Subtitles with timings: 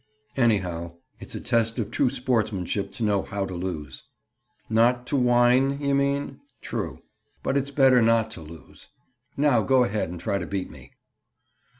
[0.35, 4.01] Anyhow, it's a test of true sportsmanship to know how to lose."
[4.67, 6.39] "Not to whine, you mean?
[6.59, 7.03] True.
[7.43, 8.87] But it's better not to lose.
[9.37, 10.93] Now go ahead and try to beat me."